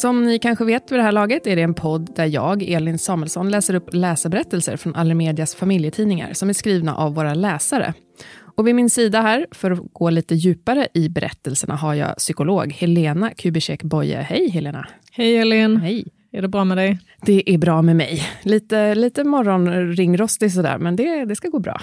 [0.00, 2.98] Som ni kanske vet vid det här laget är det en podd där jag, Elin
[2.98, 7.94] Samuelsson, läser upp läsarberättelser från Allermedias familjetidningar som är skrivna av våra läsare.
[8.56, 12.72] Och vid min sida här, för att gå lite djupare i berättelserna, har jag psykolog
[12.72, 14.16] Helena Kubicek Boye.
[14.16, 14.88] Hej Helena!
[15.12, 15.76] Hej Elin!
[15.76, 16.19] Hej!
[16.32, 16.98] Är det bra med dig?
[17.22, 18.22] Det är bra med mig.
[18.42, 21.80] Lite, lite morgonringrostig sådär, men det, det ska gå bra.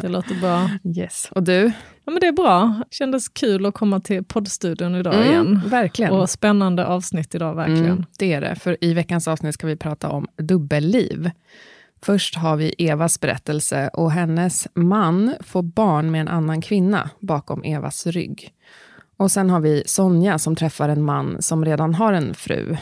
[0.00, 0.70] Det låter bra.
[0.96, 1.28] Yes.
[1.30, 1.72] Och du?
[2.04, 2.82] Ja, men det är bra.
[2.90, 5.60] Kändes kul att komma till poddstudion idag Mm, igen.
[5.66, 6.12] Verkligen.
[6.12, 7.84] Och spännande avsnitt idag, verkligen.
[7.84, 11.30] Mm, det är det, för i veckans avsnitt ska vi prata om dubbelliv.
[12.04, 17.64] Först har vi Evas berättelse och hennes man får barn med en annan kvinna bakom
[17.64, 18.52] Evas rygg.
[19.16, 22.76] Och sen har vi Sonja som träffar en man som redan har en fru.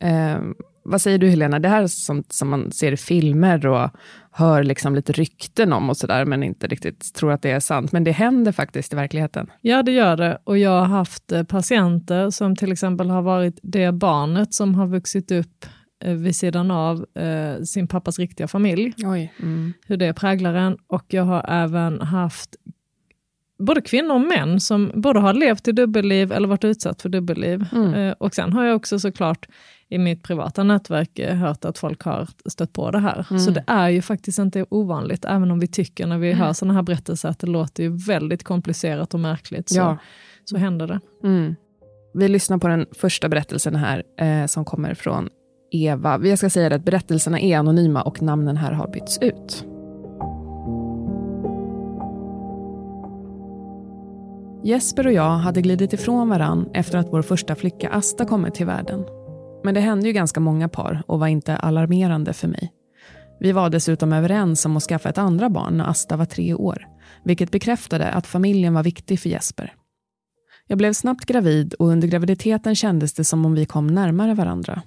[0.00, 0.38] Eh,
[0.84, 3.90] vad säger du Helena, det här är sånt som man ser i filmer och
[4.30, 7.92] hör liksom lite rykten om och sådär, men inte riktigt tror att det är sant.
[7.92, 9.50] Men det händer faktiskt i verkligheten.
[9.60, 10.38] Ja, det gör det.
[10.44, 14.86] Och jag har haft eh, patienter som till exempel har varit det barnet som har
[14.86, 15.66] vuxit upp
[16.04, 18.94] eh, vid sidan av eh, sin pappas riktiga familj.
[19.02, 19.72] Mm.
[19.86, 20.76] Hur det präglar en.
[20.86, 22.56] Och jag har även haft
[23.58, 27.64] både kvinnor och män som både har levt i dubbelliv eller varit utsatt för dubbelliv.
[27.72, 27.94] Mm.
[27.94, 29.46] Eh, och sen har jag också såklart
[29.88, 33.26] i mitt privata nätverk eh, hört att folk har stött på det här.
[33.30, 33.40] Mm.
[33.40, 36.74] Så det är ju faktiskt inte ovanligt, även om vi tycker när vi hör sådana
[36.74, 39.96] här berättelser att det låter ju väldigt komplicerat och märkligt, så, Ja.
[40.44, 41.00] så händer det.
[41.24, 41.54] Mm.
[42.14, 45.28] Vi lyssnar på den första berättelsen här, eh, som kommer från
[45.72, 46.20] Eva.
[46.26, 49.64] Jag ska säga att berättelserna är anonyma och namnen här har bytts ut.
[54.64, 58.66] Jesper och jag hade glidit ifrån varann efter att vår första flicka Asta kommit till
[58.66, 59.04] världen.
[59.64, 62.72] Men det hände ju ganska många par och var inte alarmerande för mig.
[63.40, 66.88] Vi var dessutom överens om att skaffa ett andra barn när Asta var tre år,
[67.24, 69.74] vilket bekräftade att familjen var viktig för Jesper.
[70.66, 74.82] Jag blev snabbt gravid och under graviditeten kändes det som om vi kom närmare varandra.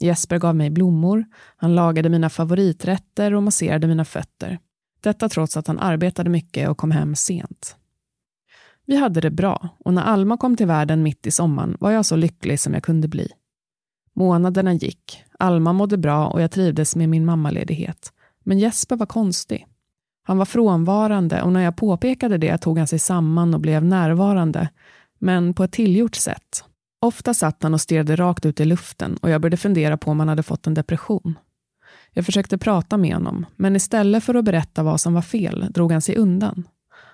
[0.00, 1.24] Jesper gav mig blommor,
[1.56, 4.58] han lagade mina favoriträtter och masserade mina fötter.
[5.02, 7.76] Detta trots att han arbetade mycket och kom hem sent.
[8.86, 12.06] Vi hade det bra och när Alma kom till världen mitt i sommaren var jag
[12.06, 13.32] så lycklig som jag kunde bli.
[14.14, 18.12] Månaderna gick, Alma mådde bra och jag trivdes med min mammaledighet.
[18.44, 19.66] Men Jesper var konstig.
[20.24, 24.68] Han var frånvarande och när jag påpekade det tog han sig samman och blev närvarande,
[25.18, 26.64] men på ett tillgjort sätt.
[27.00, 30.18] Ofta satt han och stirrade rakt ut i luften och jag började fundera på om
[30.18, 31.38] han hade fått en depression.
[32.12, 35.92] Jag försökte prata med honom, men istället för att berätta vad som var fel drog
[35.92, 36.68] han sig undan.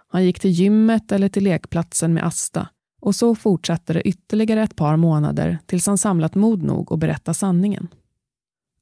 [0.09, 2.69] Han gick till gymmet eller till lekplatsen med Asta
[3.01, 7.35] och så fortsatte det ytterligare ett par månader tills han samlat mod nog att berätta
[7.35, 7.89] sanningen.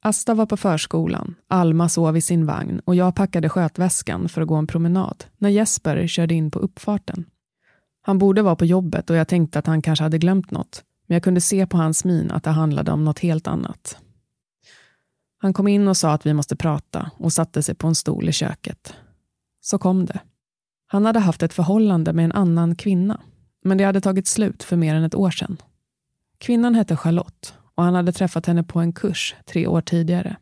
[0.01, 4.49] Asta var på förskolan, Alma sov i sin vagn och jag packade skötväskan för att
[4.49, 7.25] gå en promenad när Jesper körde in på uppfarten.
[8.03, 11.15] Han borde vara på jobbet och jag tänkte att han kanske hade glömt något, men
[11.15, 13.99] jag kunde se på hans min att det handlade om något helt annat.
[15.39, 18.29] Han kom in och sa att vi måste prata och satte sig på en stol
[18.29, 18.95] i köket.
[19.61, 20.21] Så kom det.
[20.87, 23.21] Han hade haft ett förhållande med en annan kvinna,
[23.67, 25.57] men det hade tagit slut för mer än ett år sedan.
[26.39, 30.37] Kvinnan hette Charlotte och han hade träffat henne på en kurs tre år tidigare.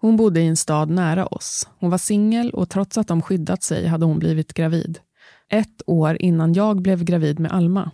[0.00, 1.68] Hon bodde i en stad nära oss.
[1.78, 4.98] Hon var singel och trots att de skyddat sig hade hon blivit gravid.
[5.50, 7.90] Ett år innan jag blev gravid med Alma.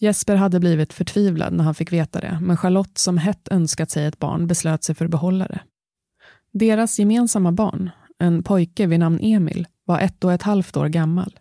[0.00, 4.06] Jesper hade blivit förtvivlad när han fick veta det, men Charlotte som hett önskat sig
[4.06, 5.60] ett barn beslöt sig för att behålla det.
[6.52, 11.38] Deras gemensamma barn, en pojke vid namn Emil, var ett och ett halvt år gammal.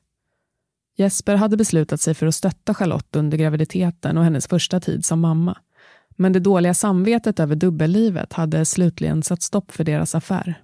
[1.00, 5.20] Jesper hade beslutat sig för att stötta Charlotte under graviditeten och hennes första tid som
[5.20, 5.58] mamma.
[6.10, 10.64] Men det dåliga samvetet över dubbellivet hade slutligen satt stopp för deras affär.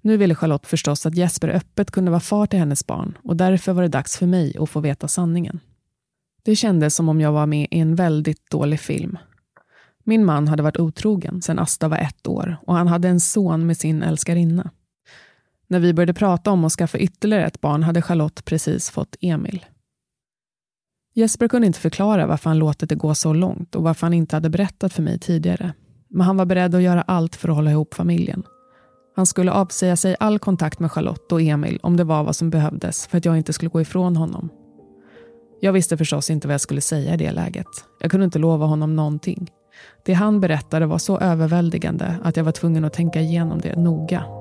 [0.00, 3.72] Nu ville Charlotte förstås att Jesper öppet kunde vara far till hennes barn och därför
[3.72, 5.60] var det dags för mig att få veta sanningen.
[6.42, 9.18] Det kändes som om jag var med i en väldigt dålig film.
[10.04, 13.66] Min man hade varit otrogen sedan Asta var ett år och han hade en son
[13.66, 14.70] med sin älskarinna.
[15.70, 19.66] När vi började prata om att skaffa ytterligare ett barn hade Charlotte precis fått Emil.
[21.14, 24.36] Jesper kunde inte förklara varför han låtit det gå så långt och varför han inte
[24.36, 25.72] hade berättat för mig tidigare.
[26.08, 28.42] Men han var beredd att göra allt för att hålla ihop familjen.
[29.16, 32.50] Han skulle avsäga sig all kontakt med Charlotte och Emil om det var vad som
[32.50, 34.48] behövdes för att jag inte skulle gå ifrån honom.
[35.60, 37.66] Jag visste förstås inte vad jag skulle säga i det läget.
[38.00, 39.50] Jag kunde inte lova honom någonting.
[40.04, 44.37] Det han berättade var så överväldigande att jag var tvungen att tänka igenom det noga.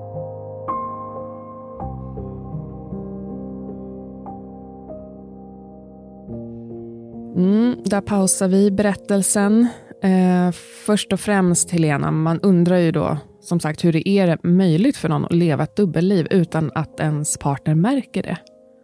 [7.38, 9.68] Mm, där pausar vi berättelsen.
[10.04, 10.52] Eh,
[10.86, 15.10] först och främst, Helena, man undrar ju då som sagt hur det är möjligt för
[15.10, 18.38] någon att leva ett dubbelliv utan att ens partner märker det.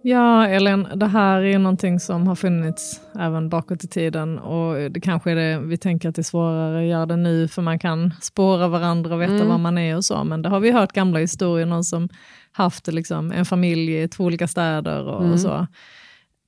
[0.05, 4.99] Ja, Elin, det här är någonting som har funnits även bakåt i tiden och det
[5.01, 7.79] kanske är det, vi tänker att det är svårare att göra det nu för man
[7.79, 9.47] kan spåra varandra och veta mm.
[9.47, 12.09] var man är och så, men det har vi hört gamla historier, någon som
[12.51, 15.33] haft liksom, en familj i två olika städer och, mm.
[15.33, 15.67] och så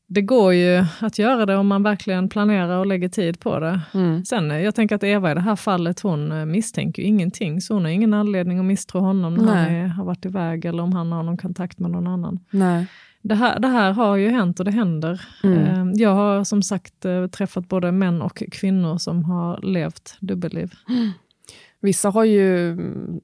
[0.07, 3.81] det går ju att göra det om man verkligen planerar och lägger tid på det.
[3.93, 4.25] Mm.
[4.25, 7.73] Sen, eh, jag tänker att Eva i det här fallet, hon eh, misstänker ingenting, så
[7.73, 9.63] hon har ingen anledning att misstro honom när Nej.
[9.63, 12.39] han är, har varit iväg eller om han har någon kontakt med någon annan.
[12.49, 12.87] Nej.
[13.21, 15.21] Det här, det här har ju hänt och det händer.
[15.43, 15.59] Mm.
[15.59, 20.73] Eh, jag har som sagt träffat både män och kvinnor som har levt dubbelliv.
[20.89, 21.11] Mm.
[21.85, 22.75] Vissa har ju,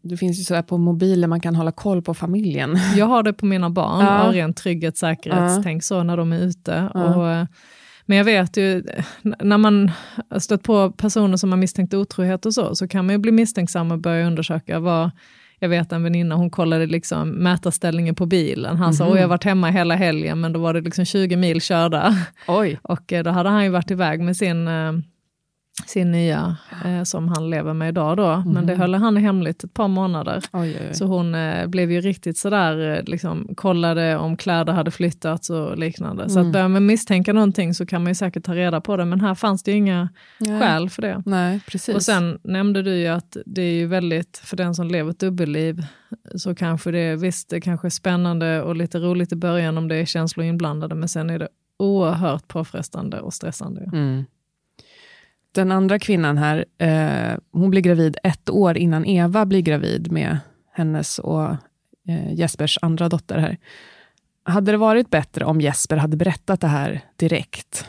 [0.02, 2.78] det finns ju sådär på mobilen, man kan hålla koll på familjen.
[2.96, 4.20] Jag har det på mina barn, ja.
[4.20, 5.86] av rent trygghet, säkerhetstänk, ja.
[5.86, 6.90] så när de är ute.
[6.94, 7.16] Ja.
[7.16, 7.46] Och, eh,
[8.06, 8.84] men jag vet ju,
[9.22, 9.92] när man
[10.40, 13.92] stött på personer som har misstänkt otrohet och så, så kan man ju bli misstänksam
[13.92, 15.12] och börja undersöka vad,
[15.60, 18.66] jag vet en väninna, hon kollade liksom mätarställningen på bilen.
[18.66, 18.98] Han mm -hmm.
[18.98, 22.16] sa, jag har varit hemma hela helgen, men då var det liksom 20 mil körda.
[22.48, 22.80] Oj.
[22.84, 24.92] Och eh, då hade han ju varit iväg med sin eh,
[25.92, 28.28] sin nya eh, som han lever med idag då.
[28.28, 28.54] Mm.
[28.54, 30.44] Men det höll han hemligt ett par månader.
[30.52, 30.94] Oj, oj.
[30.94, 35.78] Så hon eh, blev ju riktigt sådär, eh, liksom, kollade om kläder hade flyttats och
[35.78, 36.30] liknande.
[36.30, 36.48] Så mm.
[36.48, 39.06] att börjar man misstänka någonting så kan man ju säkert ta reda på det.
[39.06, 40.60] Men här fanns det ju inga Nej.
[40.60, 41.24] skäl för det.
[41.26, 41.96] Nej, precis.
[41.96, 45.20] Och sen nämnde du ju att det är ju väldigt, för den som lever ett
[45.20, 45.86] dubbelliv,
[46.36, 49.96] så kanske det, visst det kanske är spännande och lite roligt i början om det
[49.96, 51.48] är känslor inblandade, men sen är det
[51.80, 53.90] oerhört påfrestande och stressande.
[53.94, 54.26] Mm.
[55.52, 60.38] Den andra kvinnan här, eh, hon blir gravid ett år innan Eva blir gravid med
[60.74, 61.44] hennes och
[62.08, 63.58] eh, Jespers andra dotter här.
[64.44, 67.86] Hade det varit bättre om Jesper hade berättat det här direkt?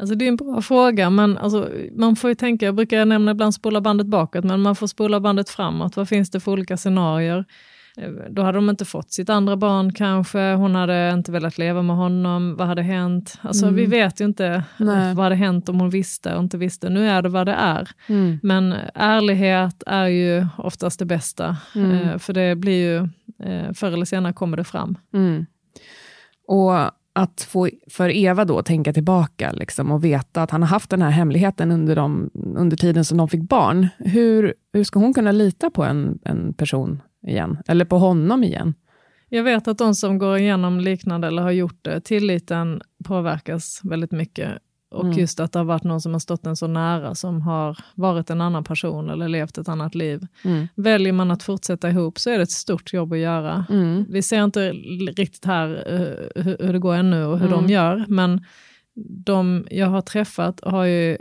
[0.00, 3.30] Alltså det är en bra fråga, men alltså, man får ju tänka, jag brukar nämna
[3.30, 5.96] ibland spola bandet bakåt, men man får spola bandet framåt.
[5.96, 7.44] Vad finns det för olika scenarier?
[7.96, 11.82] Eh, då hade de inte fått sitt andra barn kanske, hon hade inte velat leva
[11.82, 13.38] med honom, vad hade hänt?
[13.42, 13.76] Alltså mm.
[13.76, 15.14] vi vet ju inte Nej.
[15.14, 16.88] vad hade hänt om hon visste och inte visste.
[16.88, 17.90] Nu är det vad det är.
[18.06, 18.38] Mm.
[18.42, 21.90] Men ärlighet är ju oftast det bästa, mm.
[21.90, 23.08] Eh, för det blir ju,
[23.46, 24.98] eh, förr eller senare kommer det fram.
[25.14, 25.46] Mm.
[26.48, 30.90] Och att få för Eva då tänka tillbaka liksom, och veta att han har haft
[30.90, 33.88] den här hemligheten under, de, under tiden som de fick barn.
[33.98, 38.74] Hur, hur ska hon kunna lita på en, en person igen, eller på honom igen.
[39.28, 44.12] Jag vet att de som går igenom liknande eller har gjort det, tilliten påverkas väldigt
[44.12, 44.58] mycket.
[44.90, 45.18] Och mm.
[45.18, 48.30] just att det har varit någon som har stått en så nära, som har varit
[48.30, 50.26] en annan person eller levt ett annat liv.
[50.44, 50.68] Mm.
[50.74, 53.66] Väljer man att fortsätta ihop så är det ett stort jobb att göra.
[53.70, 54.06] Mm.
[54.08, 54.72] Vi ser inte
[55.16, 57.70] riktigt här uh, hur, det går ännu och hur de mm.
[57.70, 58.44] gör, men
[59.24, 61.18] de jag har träffat har ju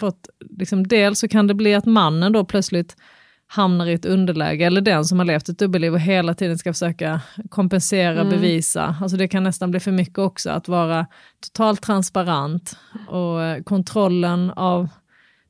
[0.00, 2.96] fått, liksom, dels så kan det bli att mannen då plötsligt
[3.48, 6.72] hamnar i ett underläge, eller den som har levt ett dubbelliv och hela tiden ska
[6.72, 8.30] försöka kompensera, mm.
[8.30, 8.96] bevisa.
[9.00, 11.06] Alltså det kan nästan bli för mycket också, att vara
[11.40, 12.76] totalt transparent
[13.08, 14.88] och eh, kontrollen av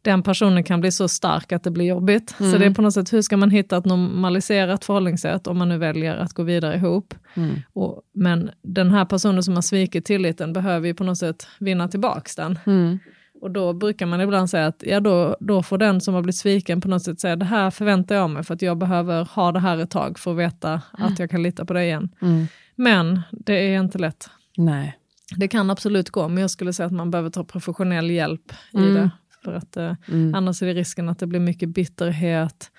[0.03, 2.35] den personen kan bli så stark att det blir jobbigt.
[2.41, 2.53] Mm.
[2.53, 5.69] Så det är på något sätt, hur ska man hitta ett normaliserat förhållningssätt om man
[5.69, 7.15] nu väljer att gå vidare ihop?
[7.35, 7.57] Mm.
[7.73, 11.89] Och, men den här personen som har svikit tilliten behöver ju på något sätt vinna
[11.89, 12.59] tillbaks den.
[12.67, 12.99] Mm.
[13.41, 16.37] Och då brukar man ibland säga att ja, då, då får den som har blivit
[16.37, 19.53] sviken på något sätt säga det här förväntar jag mig för att jag behöver ha
[19.53, 21.13] det här ett tag för att veta mm.
[21.13, 22.09] att jag kan lita på det igen.
[22.23, 22.47] Mm.
[22.75, 24.31] Men det är inte lätt.
[24.57, 24.99] Nej.
[25.37, 28.91] Det kan absolut gå, men jag skulle säga att man behöver ta professionell hjälp mm.
[28.91, 29.11] i det.
[29.45, 30.35] För att eh, mm.
[30.35, 32.71] annars är det risken att det blir mycket bitterhet,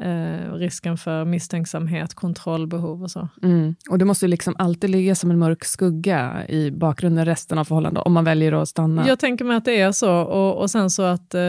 [0.00, 3.28] eh, risken för misstänksamhet, kontrollbehov och så.
[3.42, 3.74] Mm.
[3.90, 8.02] Och det måste liksom alltid ligga som en mörk skugga i bakgrunden resten av förhållandet,
[8.06, 9.08] om man väljer att stanna.
[9.08, 11.40] Jag tänker mig att det är så, och, och sen så att eh,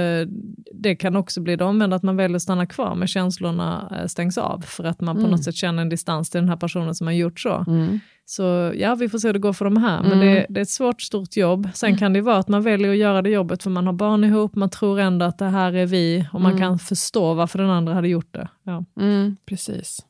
[0.74, 4.08] det kan också bli det omvända, att man väljer att stanna kvar, men känslorna eh,
[4.08, 5.32] stängs av, för att man på mm.
[5.32, 7.64] något sätt känner en distans till den här personen som har gjort så.
[7.68, 8.00] Mm.
[8.26, 10.02] Så ja, vi får se hur det går för de här.
[10.04, 10.20] Men Mm.
[10.28, 11.70] det, det är ett svårt, stort jobb.
[11.74, 14.24] Sen kan det vara att man väljer att göra det jobbet för man har barn
[14.24, 16.62] ihop, man tror ändå att det här är vi och man Mm.
[16.62, 18.48] kan förstå varför den andra hade gjort det.
[18.64, 18.86] Ja.
[19.00, 20.06] Mm, precis.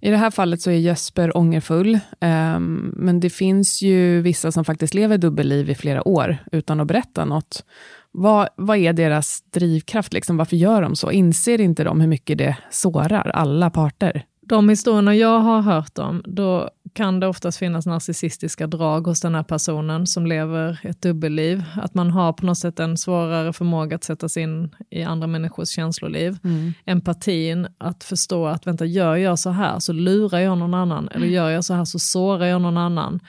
[0.00, 4.64] I det här fallet så är Jesper ångerfull, ehm, men det finns ju vissa som
[4.64, 7.64] faktiskt lever dubbelliv i flera år utan att berätta något.
[8.12, 10.12] Vad, vad är deras drivkraft?
[10.12, 10.36] Liksom?
[10.36, 11.10] Varför gör de så?
[11.10, 14.24] Inser inte de hur mycket det sårar alla parter?
[14.46, 19.34] De historierna jag har hört om, då kan det oftast finnas narcissistiska drag hos den
[19.34, 21.64] här personen som lever ett dubbelliv.
[21.76, 25.26] Att man har på något sätt en svårare förmåga att sätta sig in i andra
[25.26, 26.38] människors känsloliv.
[26.84, 31.26] Empatin, att förstå att vänta, gör jag så här så lurar jag någon annan, eller
[31.26, 33.20] gör jag så här så sårar jag någon annan.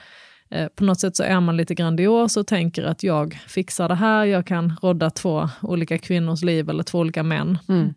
[0.50, 3.94] Eh, På något sätt så är man lite grandios och tänker att jag fixar det
[3.94, 7.58] här, jag kan rodda två olika kvinnors liv eller två olika män.
[7.68, 7.94] Mm.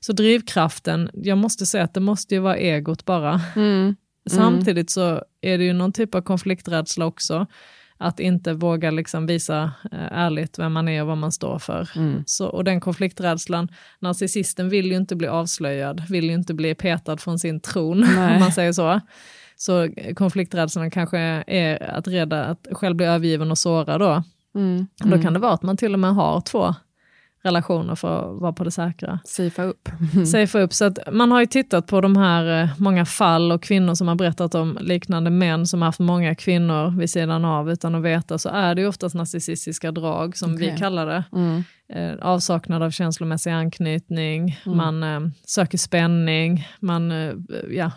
[0.00, 3.40] Så drivkraften, jag måste säga att det måste ju vara egot bara.
[3.56, 3.96] Mm.
[4.28, 7.46] Samtidigt så är det ju någon typ av konflikträdsla också.
[8.00, 11.90] Att inte våga liksom visa eh, ärligt vem man är och vad man står för.
[11.96, 12.22] Mm.
[12.26, 13.68] Så, och den konflikträdslan,
[13.98, 18.34] narcissisten vill ju inte bli avslöjad, vill ju inte bli petad från sin tron, Nej.
[18.34, 19.00] om man säger så.
[19.56, 24.22] Så eh, konflikträdslan kanske är att rädda att själv bli övergiven och sårad då.
[24.54, 24.86] Mm.
[25.04, 26.74] Då kan det vara att man till och med har två
[27.42, 29.18] relationer för att vara på det säkra.
[29.24, 29.88] Safea upp.
[30.26, 30.72] Safea upp.
[30.72, 34.08] Så att man har ju tittat på de här eh, många fall och kvinnor som
[34.08, 38.02] har berättat om liknande män som har haft många kvinnor vid sidan av utan att
[38.02, 40.78] veta så är det ju oftast narcissistiska drag som vi Okej.
[40.78, 41.24] kallar det.
[41.32, 41.64] Mm.
[41.92, 47.34] Eh, avsaknad av känslomässig anknytning, man eh, söker spänning, man eh,
[47.70, 47.92] ja,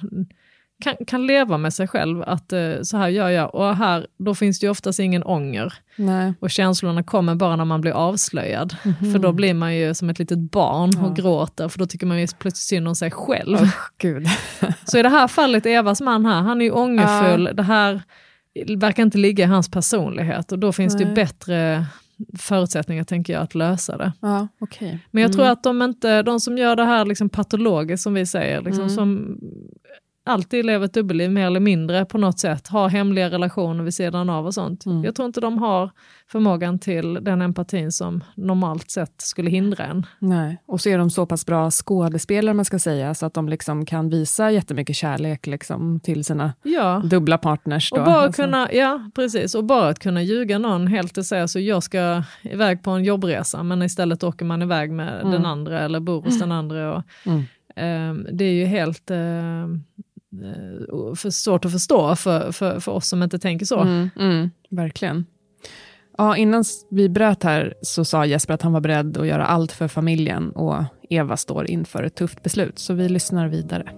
[0.82, 4.36] kan, kan leva med sig själv att eh, så här gör jag och här då
[4.36, 6.34] finns det ju oftast ingen ånger Nej.
[6.40, 8.76] och känslorna kommer bara när man blir avslöjad.
[9.14, 12.20] För då blir man ju som ett litet barn och gråter för då tycker man
[12.20, 13.58] ju plötsligt synd om sig själv.
[13.98, 14.28] Gud.
[14.84, 18.02] Så i det här fallet, Evas man här, han är ju ångerfull, det här
[18.78, 21.16] verkar inte ligga i hans personlighet och då finns det ju Nej.
[21.16, 21.86] bättre
[22.38, 24.12] förutsättningar tänker jag att lösa det.
[24.20, 25.00] Ja, okej.
[25.12, 28.26] Men jag tror att de, inte, de som gör det här liksom patologiskt som vi
[28.26, 29.38] säger, liksom, som
[30.32, 34.30] alltid lever ett dubbelliv mer eller mindre på något sätt, har hemliga relationer vid sidan
[34.30, 34.84] av och sånt.
[35.04, 35.90] Jag tror inte de har
[36.32, 40.06] förmågan till den empatin som normalt sett skulle hindra en.
[40.20, 40.58] Nej.
[40.66, 43.86] Och så är de så pass bra skådespelare, man ska säga, så att de liksom
[43.86, 47.02] kan visa jättemycket kärlek liksom, till sina Ja.
[47.06, 47.90] dubbla partners.
[47.90, 47.98] Då.
[48.00, 51.48] Och bara Alltså, kunna, ja precis, och bara att kunna ljuga någon helt och säga
[51.48, 55.80] så jag ska iväg på en jobbresa men istället åker man iväg med den andra
[55.80, 56.96] eller bor hos den andra.
[56.96, 57.44] Och, Mm.
[57.76, 59.18] ehm, det är ju helt ehm,
[59.74, 63.80] eh, Eh, för svårt att förstå för, för, för oss som inte tänker så.
[63.80, 65.26] Mm, mm, verkligen.
[66.18, 69.72] Ja, innan vi bröt här så sa Jesper att han var beredd att göra allt
[69.72, 73.92] för familjen och Eva står inför ett tufft beslut, så vi lyssnar vidare.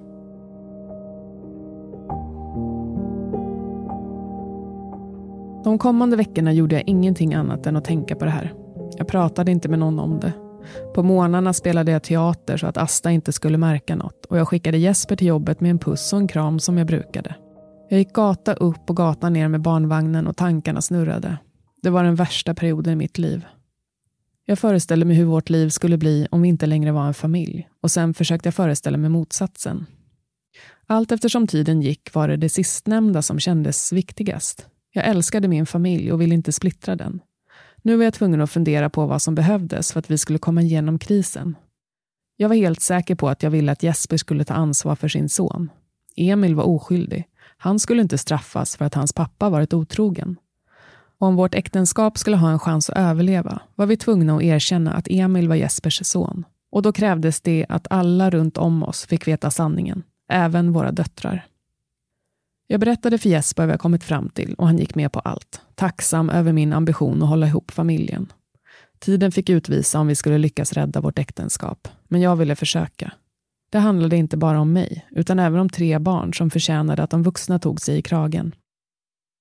[5.63, 8.53] De kommande veckorna gjorde jag ingenting annat än att tänka på det här.
[8.97, 10.33] Jag pratade inte med någon om det.
[10.95, 14.77] På morgnarna spelade jag teater så att Asta inte skulle märka något och jag skickade
[14.77, 17.35] Jesper till jobbet med en puss och en kram som jag brukade.
[17.89, 21.37] Jag gick gata upp och gata ner med barnvagnen och tankarna snurrade.
[21.81, 23.45] Det var den värsta perioden i mitt liv.
[24.45, 27.69] Jag föreställde mig hur vårt liv skulle bli om vi inte längre var en familj
[27.81, 29.85] och sen försökte jag föreställa mig motsatsen.
[30.87, 34.67] Allt eftersom tiden gick var det det sistnämnda som kändes viktigast.
[34.93, 37.19] Jag älskade min familj och ville inte splittra den.
[37.85, 40.61] Nu var jag tvungen att fundera på vad som behövdes för att vi skulle komma
[40.61, 41.55] igenom krisen.
[42.37, 45.29] Jag var helt säker på att jag ville att Jesper skulle ta ansvar för sin
[45.29, 45.69] son.
[46.15, 47.25] Emil var oskyldig.
[47.57, 50.37] Han skulle inte straffas för att hans pappa varit otrogen.
[51.17, 55.07] Om vårt äktenskap skulle ha en chans att överleva var vi tvungna att erkänna att
[55.09, 56.45] Emil var Jespers son.
[56.71, 61.45] Och då krävdes det att alla runt om oss fick veta sanningen, även våra döttrar.
[62.73, 65.61] Jag berättade för Jesper vad jag kommit fram till och han gick med på allt,
[65.75, 68.33] tacksam över min ambition att hålla ihop familjen.
[68.99, 73.11] Tiden fick utvisa om vi skulle lyckas rädda vårt äktenskap, men jag ville försöka.
[73.71, 77.23] Det handlade inte bara om mig, utan även om tre barn som förtjänade att de
[77.23, 78.55] vuxna tog sig i kragen.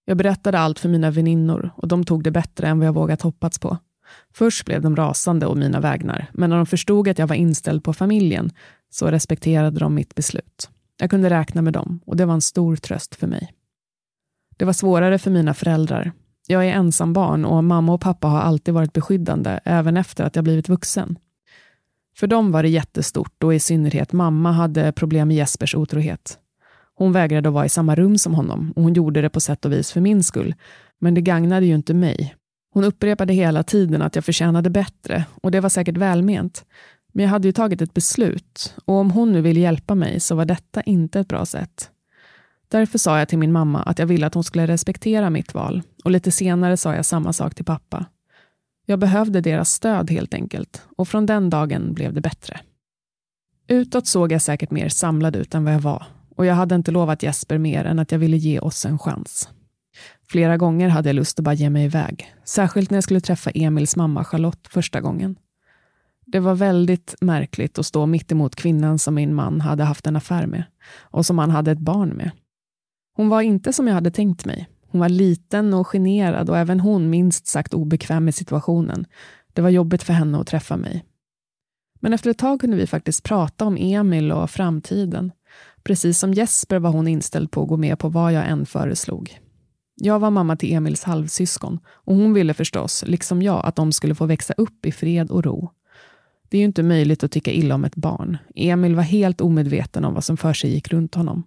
[0.04, 3.22] Jag berättade allt för mina väninnor och de tog det bättre än vad jag vågat
[3.22, 3.78] hoppats på.
[4.34, 7.84] Först blev de rasande å mina vägnar, men när de förstod att jag var inställd
[7.84, 8.50] på familjen
[8.90, 10.68] så respekterade de mitt beslut.
[11.02, 13.52] Jag kunde räkna med dem och det var en stor tröst för mig.
[14.56, 16.12] Det var svårare för mina föräldrar.
[16.46, 20.36] Jag är ensam barn och mamma och pappa har alltid varit beskyddande, även efter att
[20.36, 21.18] jag blivit vuxen.
[22.16, 26.38] För dem var det jättestort och i synnerhet mamma hade problem med Jespers otrohet.
[26.94, 29.64] Hon vägrade att vara i samma rum som honom och hon gjorde det på sätt
[29.64, 30.54] och vis för min skull.
[30.98, 32.34] Men det gagnade ju inte mig.
[32.74, 36.64] Hon upprepade hela tiden att jag förtjänade bättre och det var säkert välment.
[37.12, 40.34] Men jag hade ju tagit ett beslut och om hon nu ville hjälpa mig så
[40.34, 41.90] var detta inte ett bra sätt.
[42.68, 45.82] Därför sa jag till min mamma att jag ville att hon skulle respektera mitt val
[46.04, 48.06] och lite senare sa jag samma sak till pappa.
[48.86, 52.60] Jag behövde deras stöd helt enkelt och från den dagen blev det bättre.
[53.66, 56.90] Utåt såg jag säkert mer samlad ut än vad jag var och jag hade inte
[56.90, 59.48] lovat Jesper mer än att jag ville ge oss en chans.
[60.28, 63.50] Flera gånger hade jag lust att bara ge mig iväg, särskilt när jag skulle träffa
[63.50, 65.36] Emils mamma Charlotte första gången.
[66.32, 70.16] Det var väldigt märkligt att stå mitt emot kvinnan som min man hade haft en
[70.16, 70.64] affär med
[71.00, 72.30] och som han hade ett barn med.
[73.16, 74.68] Hon var inte som jag hade tänkt mig.
[74.88, 79.06] Hon var liten och generad och även hon minst sagt obekväm i situationen.
[79.52, 81.04] Det var jobbigt för henne att träffa mig.
[82.00, 85.32] Men efter ett tag kunde vi faktiskt prata om Emil och framtiden.
[85.82, 89.38] Precis som Jesper var hon inställd på att gå med på vad jag än föreslog.
[89.94, 94.14] Jag var mamma till Emils halvsyskon och hon ville förstås, liksom jag, att de skulle
[94.14, 95.70] få växa upp i fred och ro.
[96.52, 98.38] Det är ju inte möjligt att tycka illa om ett barn.
[98.54, 101.42] Emil var helt omedveten om vad som för sig gick runt honom.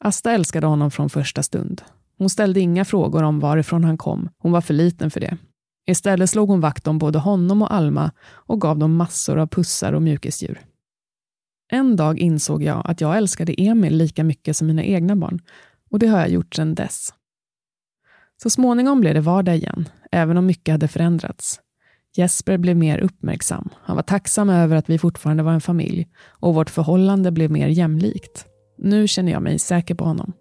[0.00, 1.82] Asta älskade honom från första stund.
[2.18, 4.28] Hon ställde inga frågor om varifrån han kom.
[4.38, 5.38] Hon var för liten för det.
[5.86, 9.92] Istället slog hon vakt om både honom och Alma och gav dem massor av pussar
[9.92, 10.60] och mjukisdjur.
[11.72, 15.40] En dag insåg jag att jag älskade Emil lika mycket som mina egna barn
[15.90, 17.14] och det har jag gjort sedan dess.
[18.42, 21.60] Så småningom blev det vardag igen, även om mycket hade förändrats.
[22.16, 23.68] Jesper blev mer uppmärksam.
[23.82, 27.68] Han var tacksam över att vi fortfarande var en familj och vårt förhållande blev mer
[27.68, 28.46] jämlikt.
[28.78, 30.32] Nu känner jag mig säker på honom.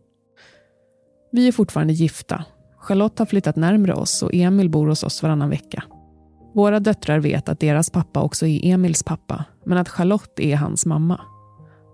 [1.31, 2.45] Vi är fortfarande gifta.
[2.77, 5.83] Charlotte har flyttat närmre oss och Emil bor hos oss varannan vecka.
[6.53, 10.85] Våra döttrar vet att deras pappa också är Emils pappa, men att Charlotte är hans
[10.85, 11.21] mamma.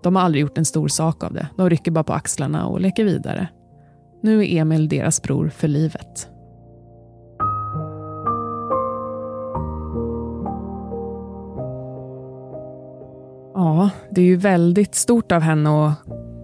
[0.02, 1.48] De har aldrig gjort en stor sak av det.
[1.56, 3.48] De rycker bara på axlarna och leker vidare.
[4.22, 6.28] Nu är Emil deras bror för livet.
[13.58, 15.94] Ja, det är ju väldigt stort av henne att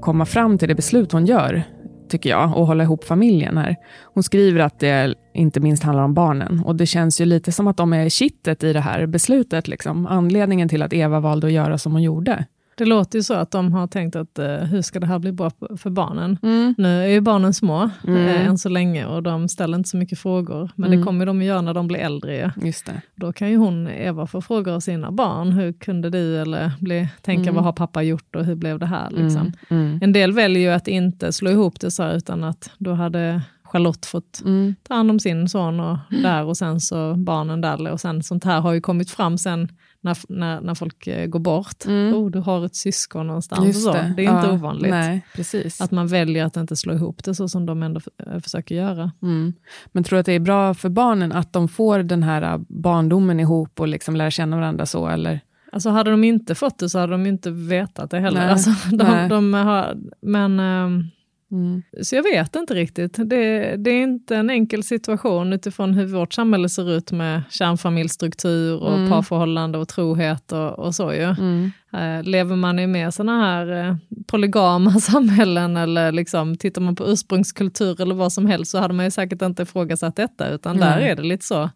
[0.01, 1.63] komma fram till det beslut hon gör,
[2.09, 3.77] tycker jag, och hålla ihop familjen här.
[4.15, 7.67] Hon skriver att det inte minst handlar om barnen och det känns ju lite som
[7.67, 10.07] att de är kittet i det här beslutet, liksom.
[10.07, 12.47] anledningen till att Eva valde att göra som hon gjorde.
[12.77, 15.33] Det låter ju så att de har tänkt att uh, hur ska det här bli
[15.33, 16.39] bra för barnen?
[16.43, 16.75] Mm.
[16.79, 18.17] Nu är ju barnen små mm.
[18.17, 20.71] uh, än så länge och de ställer inte så mycket frågor.
[20.75, 20.99] Men mm.
[20.99, 22.53] det kommer de att göra när de blir äldre.
[22.63, 23.03] Just det.
[23.15, 25.53] Då kan ju hon, Eva, få frågor av sina barn.
[25.53, 27.55] Hur kunde du eller bli, tänka mm.
[27.55, 29.11] vad har pappa gjort och hur blev det här?
[29.11, 29.53] Liksom.
[29.69, 29.87] Mm.
[29.87, 29.99] Mm.
[30.03, 33.43] En del väljer ju att inte slå ihop det så här, utan att då hade
[33.65, 34.75] Charlotte fått mm.
[34.83, 37.91] ta hand om sin son och där och sen så barnen där.
[37.91, 39.69] Och sen sånt här har ju kommit fram sen
[40.05, 41.85] när, när, när folk eh, går bort.
[41.87, 42.15] Mm.
[42.15, 43.85] Oh, du har ett syskon någonstans.
[43.85, 44.13] Det.
[44.17, 44.23] det.
[44.23, 44.91] är ja, inte ovanligt.
[44.91, 45.81] Nej, precis.
[45.81, 49.13] Att man väljer att inte slå ihop det så som de ändå eh, försöker göra.
[49.23, 49.53] Mm.
[49.93, 52.61] Men tror du att det är bra för barnen att de får den här eh,
[52.69, 55.09] barndomen ihop och liksom lära känna varandra så?
[55.09, 55.41] Eller?
[55.73, 58.41] Alltså hade de inte fått det så hade de inte vetat det heller.
[58.41, 61.11] Nej, alltså, de, de har, men um,
[61.53, 61.83] Mm.
[62.03, 63.17] Så jag vet inte riktigt.
[63.17, 68.83] Det, det, är inte en enkel situation utifrån hur vårt samhälle ser ut med kärnfamiljstruktur
[68.83, 69.11] och mm.
[69.11, 71.13] parförhållande och trohet och, och så.
[71.13, 71.23] Ju.
[71.23, 71.71] Mm.
[71.95, 77.07] Uh, lever man i mer sådana här uh, polygama samhällen eller liksom, tittar man på
[77.07, 80.99] ursprungskultur eller vad som helst så hade man ju säkert inte ifrågasatt detta utan där
[80.99, 81.71] är det lite så.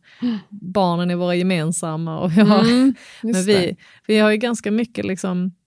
[0.48, 3.76] Barnen är våra gemensamma och vi har, mm, men vi,
[4.06, 5.57] vi har ju ganska mycket liksom Eh,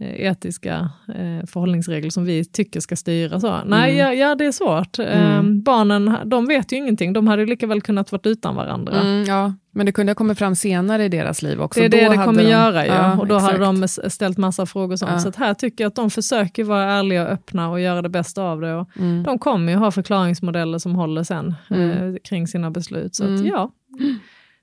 [0.00, 3.40] etiska eh, förhållningsregler som vi tycker ska styra.
[3.40, 3.60] Så.
[3.64, 4.18] Nej, mm.
[4.18, 4.98] ja, ja, det är svårt.
[4.98, 5.56] Mm.
[5.56, 9.00] Eh, barnen de vet ju ingenting, de hade lika väl kunnat vara utan varandra.
[9.00, 9.54] Mm, ja.
[9.70, 11.80] Men det kunde ha kommit fram senare i deras liv också.
[11.80, 12.50] Det är det då det kommer de...
[12.50, 12.94] göra, ja.
[12.94, 13.18] ja.
[13.18, 13.52] och då exakt.
[13.52, 14.96] hade de ställt massa frågor.
[14.96, 15.12] Sånt.
[15.12, 15.18] Ja.
[15.18, 18.42] Så här tycker jag att de försöker vara ärliga och öppna och göra det bästa
[18.42, 18.74] av det.
[18.74, 19.22] Och mm.
[19.22, 21.90] De kommer ju ha förklaringsmodeller som håller sen mm.
[21.90, 23.14] eh, kring sina beslut.
[23.14, 23.46] Så att, mm.
[23.46, 23.70] ja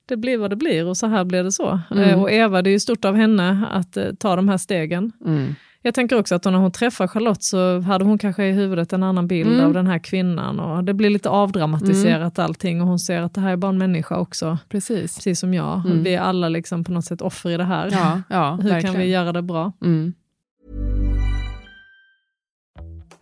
[0.05, 1.79] det blir vad det blir och så här blir det så.
[1.91, 2.09] Mm.
[2.09, 5.11] Eh, och Eva, det är ju stort av henne att eh, ta de här stegen.
[5.25, 5.55] Mm.
[5.81, 9.03] Jag tänker också att när hon träffar Charlotte så hade hon kanske i huvudet en
[9.03, 9.65] annan bild mm.
[9.65, 12.45] av den här kvinnan och det blir lite avdramatiserat mm.
[12.45, 14.57] allting och hon ser att det här är bara en människa också.
[14.69, 15.85] Precis, Precis som jag.
[15.85, 16.03] Mm.
[16.03, 17.89] Vi är alla liksom på något sätt offer i det här.
[17.91, 18.93] Ja, ja, Hur verkligen.
[18.93, 19.71] kan vi göra det bra?
[19.81, 20.13] Mm.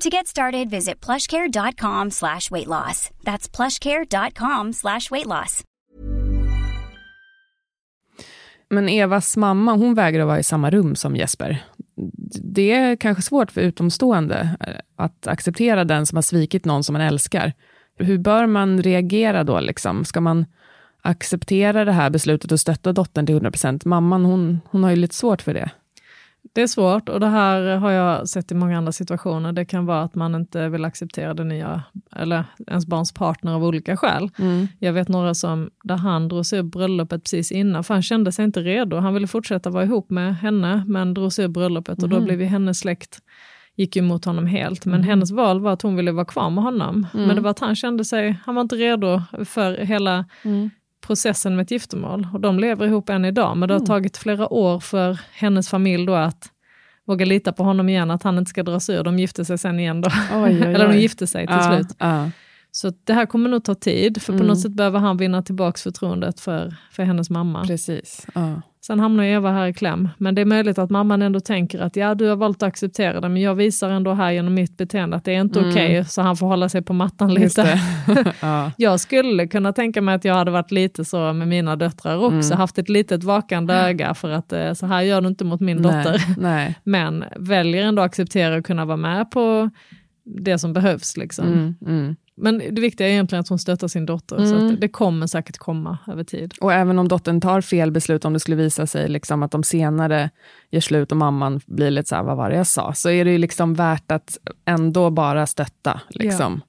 [0.00, 3.10] To get started, visit plushcare.com slash weight loss.
[3.24, 5.62] That's plushcare.com slash weight loss.
[8.70, 11.64] Men Evas mamma, hon vägrar vara i samma rum som Jesper.
[12.42, 16.92] Det är kanske svårt för utomstående eh, att acceptera den som har svikit någon som
[16.92, 17.52] man älskar.
[17.98, 19.60] Hur bör man reagera då?
[19.60, 20.04] Liksom?
[20.04, 20.46] Ska man
[21.02, 23.88] acceptera det här beslutet och stötta dottern till 100%?
[23.88, 25.70] Mamman, hon, hon har ju lite svårt för det.
[26.52, 29.52] Det är svårt och det här har jag sett i många andra situationer.
[29.52, 31.82] Det kan vara att man inte vill acceptera det nya,
[32.16, 34.30] eller ens barns partner av olika skäl.
[34.38, 34.68] Mm.
[34.78, 38.32] Jag vet några som, där han drog sig ur bröllopet precis innan, för han kände
[38.32, 38.96] sig inte redo.
[38.96, 42.24] Han ville fortsätta vara ihop med henne, men drog sig ur bröllopet och då Mhm.
[42.24, 43.18] blev ju hennes släkt
[43.78, 44.86] gick emot honom helt.
[44.86, 45.08] Men Mhm.
[45.08, 47.06] hennes val var att hon ville vara kvar med honom.
[47.14, 47.26] Mm.
[47.26, 50.70] Men det var att han kände sig, han var inte redo för hela Mm.
[51.06, 52.28] Processen med ett giftermål.
[52.32, 53.86] Och de lever ihop än idag, men det har Mm.
[53.86, 56.50] tagit flera år för hennes familj då att
[57.06, 59.02] våga lita på honom igen, att han inte ska dra sig ur.
[59.04, 60.10] De gifte sig sen igen då.
[60.34, 61.00] Oj, oj, Eller de oj.
[61.00, 61.96] gifte sig till Ja, slut.
[61.98, 62.30] ja.
[62.70, 64.46] Så det här kommer nog ta tid, för på Mm.
[64.46, 67.64] något sätt behöver han vinna tillbaka förtroendet för, för hennes mamma.
[67.66, 68.26] Precis.
[68.34, 68.62] Ja.
[68.86, 71.96] Sen hamnar Eva här i kläm, men det är möjligt att mamman ändå tänker att
[71.96, 75.16] ja, du har valt att acceptera det, men jag visar ändå här genom mitt beteende
[75.16, 75.70] att det är inte Mm.
[75.70, 77.80] okej, så han får hålla sig på mattan lite.
[78.40, 78.72] ja.
[78.76, 82.48] Jag skulle kunna tänka mig att jag hade varit lite så med mina döttrar också,
[82.52, 82.58] Mm.
[82.58, 85.82] haft ett litet vakande öga för att eh, så här gör du inte mot min
[85.82, 86.12] dotter.
[86.12, 86.74] Nej, nej.
[86.84, 89.70] Men väljer ändå att acceptera och kunna vara med på
[90.24, 91.16] det som behövs.
[91.16, 91.46] Liksom.
[91.46, 92.16] Mm, mm.
[92.38, 94.74] Men det viktiga är egentligen att hon stöttar sin dotter, så Mm.
[94.74, 96.54] att det kommer säkert komma över tid.
[96.60, 99.62] Och även om dottern tar fel beslut, om det skulle visa sig liksom att de
[99.62, 100.30] senare
[100.70, 102.92] gör slut och mamman blir lite så här, vad var det jag sa?
[102.94, 106.60] Så är det ju liksom värt att ändå bara stötta, liksom,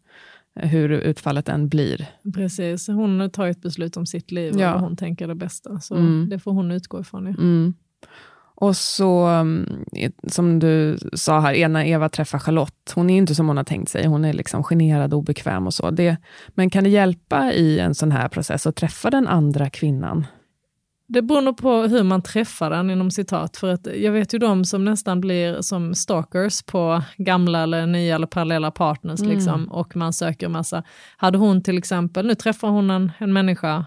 [0.60, 2.06] hur utfallet än blir.
[2.36, 4.72] Precis, hon tar ett beslut om sitt liv och Ja.
[4.74, 5.80] vad hon tänker det bästa.
[5.80, 6.30] Så Mm.
[6.30, 7.26] det får hon utgå ifrån.
[7.26, 7.32] Ja.
[7.42, 7.74] Mm.
[8.60, 9.86] Och så, mm,
[10.28, 12.92] som du sa här, ena Eva träffar Charlotte.
[12.96, 14.08] Hon är inte som hon har tänkt sig.
[14.08, 15.92] Hon är liksom generad, obekväm och så.
[15.92, 16.18] Det,
[16.50, 20.26] men kan det hjälpa i en sån här process att träffa den andra kvinnan?
[21.08, 23.58] Det beror nog på hur man träffar den inom citat.
[23.58, 28.16] För att jag vet ju de som nästan blir som stalkers på gamla eller nya
[28.16, 29.20] eller parallella partners.
[29.20, 29.34] Mm.
[29.34, 30.84] Liksom, och man söker massa.
[31.18, 33.86] Hade hon till exempel, nu träffar hon en, en människa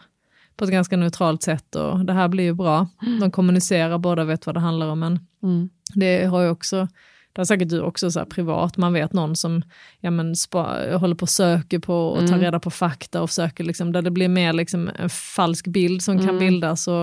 [0.61, 2.89] på ett ganska neutralt sätt och det här blir ju bra.
[3.21, 5.01] De kommunicerar, båda vet vad det handlar om.
[5.01, 5.69] Men Mm.
[5.95, 6.89] det har ju också,
[7.33, 9.63] det har säkert du också så här privat, man vet någon som
[10.01, 12.41] ja, men spa, håller på och söker på och tar Mm.
[12.41, 16.19] reda på fakta och söker liksom, där det blir mer liksom en falsk bild som
[16.19, 16.39] kan Mm.
[16.39, 16.89] bildas.
[16.89, 17.03] Och,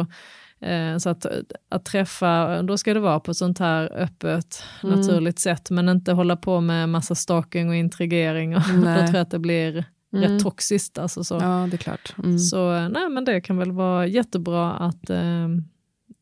[0.67, 1.25] eh, så att,
[1.69, 4.99] att träffa, då ska det vara på ett sånt här öppet, Mm.
[4.99, 8.55] naturligt sätt, men inte hålla på med massa stalking och intrigering.
[8.55, 10.31] Och då tror jag att det blir Mm.
[10.31, 10.97] rätt toxiskt.
[10.97, 11.35] Alltså så.
[11.35, 12.15] Ja, det är klart.
[12.23, 12.39] Mm.
[12.39, 15.47] Så nej, men det kan väl vara jättebra att eh,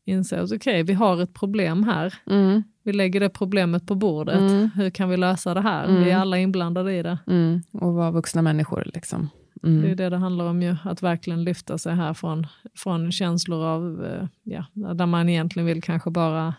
[0.04, 2.14] inse att okej, vi har ett problem här.
[2.30, 2.62] Mm.
[2.82, 4.38] Vi lägger det problemet på bordet.
[4.50, 4.70] Mm.
[4.74, 5.84] Hur kan vi lösa det här?
[5.84, 6.04] Mm.
[6.04, 7.18] Vi är alla inblandade i det.
[7.26, 7.62] Mm.
[7.72, 8.90] Och vara vuxna människor.
[8.94, 9.28] Liksom.
[9.62, 9.96] Det är Mm.
[9.96, 14.26] det det handlar om ju, att verkligen lyfta sig här från, från känslor av, eh,
[14.42, 16.54] ja, där man egentligen vill kanske bara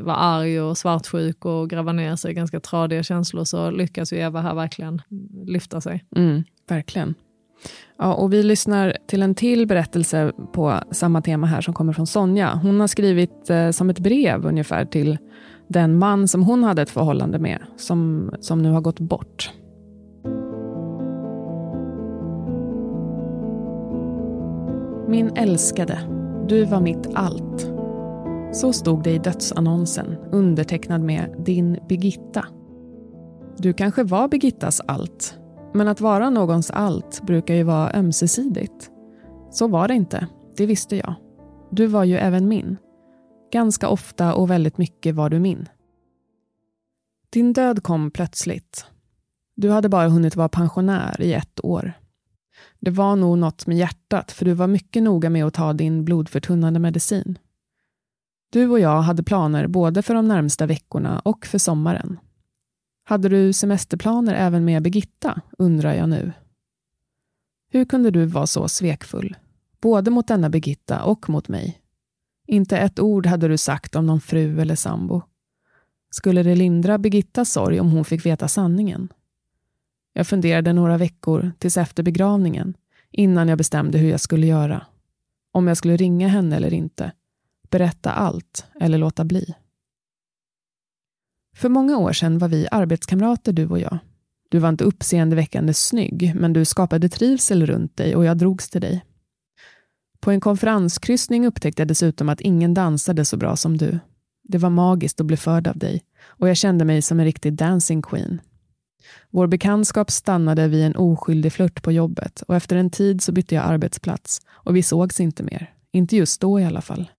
[0.00, 4.16] var arg och svartsjuk och gräva ner sig i ganska tradiga känslor så lyckas ju
[4.16, 5.02] Eva här verkligen
[5.46, 6.04] lyfta sig.
[6.16, 6.44] Mm.
[6.68, 7.14] Verkligen.
[7.98, 12.06] Ja, och vi lyssnar till en till berättelse på samma tema här som kommer från
[12.06, 12.60] Sonja.
[12.62, 15.18] Hon har skrivit eh, som ett brev ungefär till
[15.68, 19.50] den man som hon hade ett förhållande med, som, som nu har gått bort.
[25.08, 25.98] Min älskade,
[26.48, 27.73] du var mitt allt.
[28.54, 32.46] Så stod det i dödsannonsen, undertecknad med din Birgitta.
[33.58, 35.38] Du kanske var Birgittas allt,
[35.72, 38.90] men att vara någons allt brukar ju vara ömsesidigt.
[39.50, 41.14] Så var det inte, det visste jag.
[41.70, 42.76] Du var ju även min.
[43.52, 45.68] Ganska ofta och väldigt mycket var du min.
[47.30, 48.86] Din död kom plötsligt.
[49.56, 51.92] Du hade bara hunnit vara pensionär i ett år.
[52.80, 56.04] Det var nog något med hjärtat, för du var mycket noga med att ta din
[56.04, 57.38] blodförtunnande medicin.
[58.54, 62.18] Du och jag hade planer både för de närmsta veckorna och för sommaren.
[63.04, 66.32] Hade du semesterplaner även med Birgitta, undrar jag nu.
[67.70, 69.36] Hur kunde du vara så svekfull,
[69.80, 71.80] både mot denna Birgitta och mot mig?
[72.46, 75.22] Inte ett ord hade du sagt om någon fru eller sambo.
[76.10, 79.12] Skulle det lindra Birgittas sorg om hon fick veta sanningen?
[80.12, 82.74] Jag funderade några veckor tills efter begravningen,
[83.10, 84.86] innan jag bestämde hur jag skulle göra.
[85.52, 87.12] Om jag skulle ringa henne eller inte.
[87.70, 89.54] Berätta allt eller låta bli.
[91.56, 93.98] För många år sedan var vi arbetskamrater, du och jag.
[94.48, 98.80] Du var inte uppseendeväckande snygg, men du skapade trivsel runt dig och jag drogs till
[98.80, 99.04] dig.
[100.20, 103.98] På en konferenskryssning upptäckte jag dessutom att ingen dansade så bra som du.
[104.42, 107.52] Det var magiskt att bli förd av dig och jag kände mig som en riktig
[107.52, 108.40] dancing queen.
[109.30, 113.54] Vår bekantskap stannade vid en oskyldig flört på jobbet och efter en tid så bytte
[113.54, 115.74] jag arbetsplats och vi sågs inte mer.
[115.92, 117.10] Inte just då i alla fall.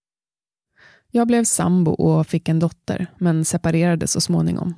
[1.16, 4.74] Jag blev sambo och fick en dotter, men separerade så småningom.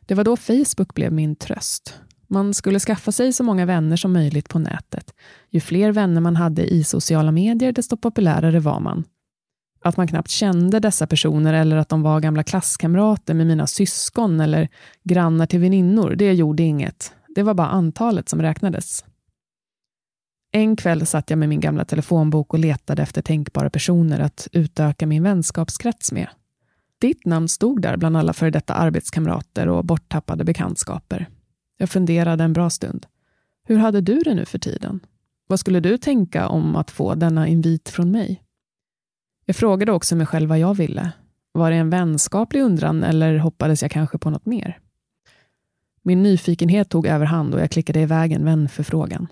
[0.00, 1.94] Det var då Facebook blev min tröst.
[2.28, 5.14] Man skulle skaffa sig så många vänner som möjligt på nätet.
[5.50, 9.04] Ju fler vänner man hade i sociala medier, desto populärare var man.
[9.84, 14.40] Att man knappt kände dessa personer eller att de var gamla klasskamrater med mina syskon
[14.40, 14.68] eller
[15.04, 17.12] grannar till väninnor, det gjorde inget.
[17.34, 19.04] Det var bara antalet som räknades.
[20.52, 25.06] En kväll satt jag med min gamla telefonbok och letade efter tänkbara personer att utöka
[25.06, 26.28] min vänskapskrets med.
[27.00, 31.28] Ditt namn stod där bland alla före detta arbetskamrater och borttappade bekantskaper.
[31.76, 33.06] Jag funderade en bra stund.
[33.66, 35.00] Hur hade du det nu för tiden?
[35.46, 38.42] Vad skulle du tänka om att få denna invit från mig?
[39.44, 41.12] Jag frågade också mig själv vad jag ville.
[41.52, 44.78] Var det en vänskaplig undran eller hoppades jag kanske på något mer?
[46.02, 49.26] Min nyfikenhet tog överhand och jag klickade iväg en vänförfrågan.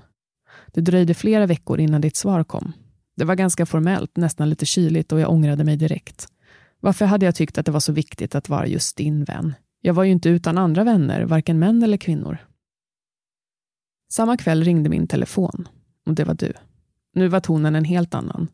[0.73, 2.73] Det dröjde flera veckor innan ditt svar kom.
[3.17, 6.29] Det var ganska formellt, nästan lite kyligt och jag ångrade mig direkt.
[6.81, 9.55] Varför hade jag tyckt att det var så viktigt att vara just din vän?
[9.81, 12.39] Jag var ju inte utan andra vänner, varken män eller kvinnor.
[14.13, 15.69] Samma kväll ringde min telefon
[16.07, 16.53] och det var du.
[17.15, 18.49] Nu var tonen en helt annan.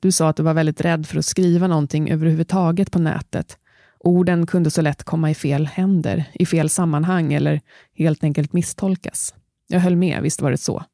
[0.00, 3.58] Du sa att du var väldigt rädd för att skriva någonting överhuvudtaget på nätet.
[3.98, 7.60] Orden kunde så lätt komma i fel händer, i fel sammanhang eller
[7.94, 9.34] helt enkelt misstolkas.
[9.68, 10.84] Jag höll med, visst var det så.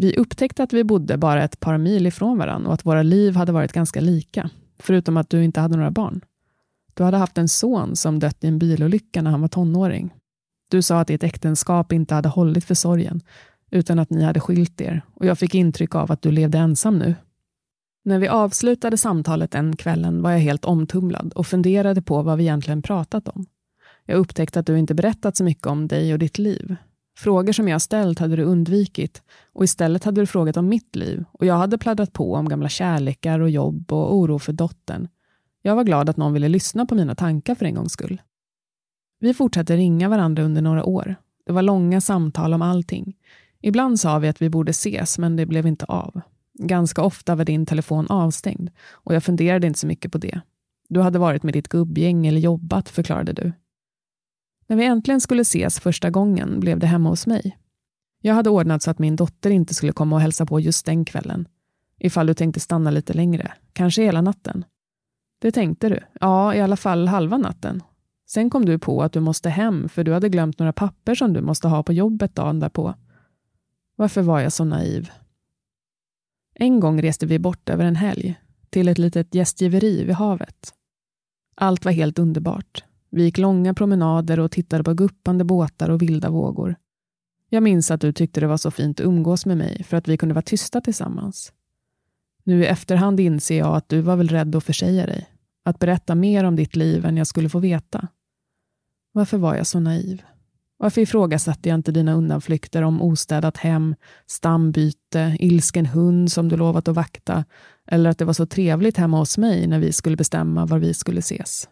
[0.00, 3.36] Vi upptäckte att vi bodde bara ett par mil ifrån varandra och att våra liv
[3.36, 6.20] hade varit ganska lika, förutom att du inte hade några barn.
[6.94, 10.14] Du hade haft en son som dött i en bilolycka när han var tonåring.
[10.70, 13.20] Du sa att ditt äktenskap inte hade hållit för sorgen,
[13.70, 16.98] utan att ni hade skilt er och jag fick intryck av att du levde ensam
[16.98, 17.14] nu.
[18.04, 22.44] När vi avslutade samtalet den kvällen var jag helt omtumlad och funderade på vad vi
[22.44, 23.46] egentligen pratat om.
[24.06, 26.76] Jag upptäckte att du inte berättat så mycket om dig och ditt liv.
[27.16, 31.24] Frågor som jag ställt hade du undvikit och istället hade du frågat om mitt liv
[31.32, 35.08] och jag hade pladdrat på om gamla kärlekar och jobb och oro för dottern.
[35.62, 38.22] Jag var glad att någon ville lyssna på mina tankar för en gångs skull.
[39.20, 41.14] Vi fortsatte ringa varandra under några år.
[41.46, 43.16] Det var långa samtal om allting.
[43.60, 46.20] Ibland sa vi att vi borde ses, men det blev inte av.
[46.58, 50.40] Ganska ofta var din telefon avstängd och jag funderade inte så mycket på det.
[50.88, 53.52] Du hade varit med ditt gubbgäng eller jobbat, förklarade du.
[54.70, 57.58] När vi äntligen skulle ses första gången blev det hemma hos mig.
[58.22, 61.04] Jag hade ordnat så att min dotter inte skulle komma och hälsa på just den
[61.04, 61.48] kvällen.
[61.98, 64.64] Ifall du tänkte stanna lite längre, kanske hela natten.
[65.40, 66.00] Det tänkte du.
[66.20, 67.82] Ja, i alla fall halva natten.
[68.26, 71.32] Sen kom du på att du måste hem för du hade glömt några papper som
[71.32, 72.94] du måste ha på jobbet dagen därpå.
[73.96, 75.10] Varför var jag så naiv?
[76.54, 80.74] En gång reste vi bort över en helg, till ett litet gästgiveri vid havet.
[81.54, 82.84] Allt var helt underbart.
[83.10, 86.76] Vi gick långa promenader och tittade på guppande båtar och vilda vågor.
[87.48, 90.08] Jag minns att du tyckte det var så fint att umgås med mig för att
[90.08, 91.52] vi kunde vara tysta tillsammans.
[92.44, 95.26] Nu i efterhand inser jag att du var väl rädd att försäga dig.
[95.64, 98.08] Att berätta mer om ditt liv än jag skulle få veta.
[99.12, 100.22] Varför var jag så naiv?
[100.76, 103.94] Varför ifrågasatte jag inte dina undanflykter om ostädat hem,
[104.26, 107.44] stambyte, ilsken hund som du lovat att vakta
[107.86, 110.94] eller att det var så trevligt hemma hos mig när vi skulle bestämma var vi
[110.94, 111.68] skulle ses?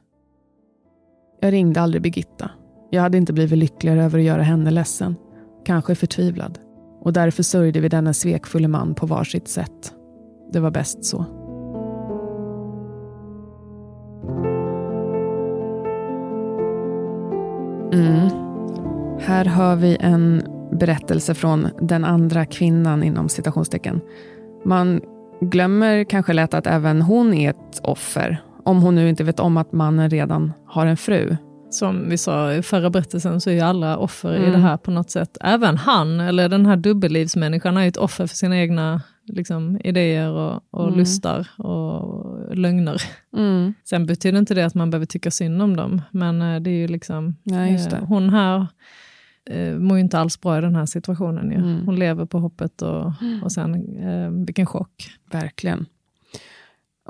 [1.41, 2.51] Jag ringde aldrig Birgitta.
[2.91, 5.17] Jag hade inte blivit lyckligare över att göra henne ledsen.
[5.65, 6.59] Kanske förtvivlad.
[7.01, 9.95] Och därför sörjde vi denna svekfulle man på varsitt sätt.
[10.53, 11.25] Det var bäst så.
[17.93, 18.29] Mm.
[19.21, 24.01] Här hör vi en berättelse från den andra kvinnan inom citationstecken.
[24.65, 25.01] Man
[25.41, 29.57] glömmer kanske lätt att även hon är ett offer om hon nu inte vet om
[29.57, 31.37] att mannen redan har en fru.
[31.71, 34.49] Som vi sa i förra berättelsen så är ju alla offer mm.
[34.49, 35.39] i det här på något sätt.
[35.41, 40.31] Även han, eller den här dubbellivsmänniskan, är ju ett offer för sina egna liksom, idéer
[40.31, 40.99] och, och mm.
[40.99, 43.03] lustar och lögner.
[43.37, 43.75] Mm.
[43.85, 46.79] Sen betyder inte det att man behöver tycka synd om dem, men eh, det är
[46.79, 48.67] ju liksom, ja, eh, hon här
[49.51, 51.51] eh, mår ju inte alls bra i den här situationen.
[51.51, 51.57] Ju.
[51.57, 51.87] Mm.
[51.87, 53.43] Hon lever på hoppet och, mm.
[53.43, 55.11] och sen, eh, vilken chock.
[55.31, 55.87] Verkligen.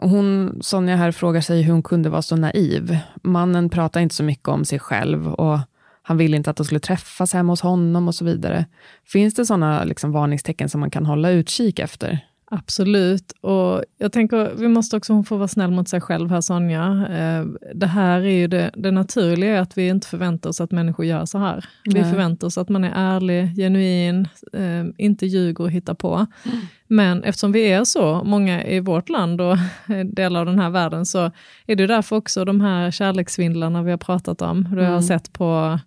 [0.01, 2.99] Hon, Sonja här frågar sig hur hon kunde vara så naiv.
[3.23, 5.59] Mannen pratar inte så mycket om sig själv och
[6.03, 8.67] han ville inte att de skulle träffas hemma hos honom och så vidare.
[9.05, 12.21] Finns det sådana liksom varningstecken som man kan hålla utkik efter?
[12.51, 17.07] Absolut, och jag tänker vi måste också få vara snäll mot sig själv här Sonja.
[17.11, 20.71] Eh, det här är ju det, det naturliga är att vi inte förväntar oss att
[20.71, 21.65] människor gör så här.
[21.85, 22.03] Nej.
[22.03, 26.15] Vi förväntar oss att man är ärlig, genuin, eh, inte ljuger och hittar på.
[26.15, 26.59] Mm.
[26.87, 29.57] Men eftersom vi är så många i vårt land och
[30.15, 31.31] delar av den här världen så
[31.67, 34.93] är det därför också de här kärlekssvindlarna vi har pratat om, det mm.
[34.93, 35.79] har sett på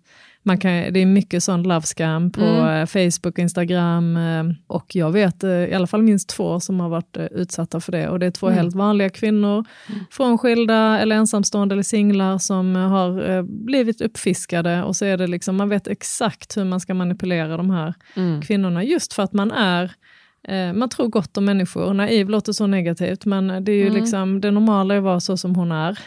[0.44, 2.82] man kan, det är mycket sån love scam på mm.
[2.82, 6.88] Eh, Facebook, Instagram eh, och jag vet eh, i alla fall minst två som har
[6.88, 8.58] varit utsatta för det och det är två mm.
[8.58, 10.00] helt vanliga kvinnor, mm.
[10.10, 15.68] frånskilda eller ensamstående eller singlar som har blivit uppfiskade och så är det liksom, man
[15.68, 18.42] vet exakt hur man ska manipulera de här mm.
[18.42, 19.92] kvinnorna just för att man är
[20.74, 24.00] man tror gott om människor, naiv låter så negativt men det är ju mm.
[24.00, 25.98] liksom det normala är att vara så som hon är.